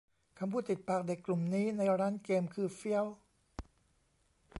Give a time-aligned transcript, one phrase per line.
[0.39, 3.05] คำพูดติดปากเด็กกลุ่มนี้ในร้านเกม คือ เฟี้ยว